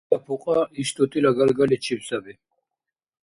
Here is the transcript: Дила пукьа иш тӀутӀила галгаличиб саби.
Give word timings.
Дила 0.09 0.19
пукьа 0.25 0.57
иш 0.81 0.89
тӀутӀила 0.95 1.31
галгаличиб 1.37 1.99
саби. 2.07 2.33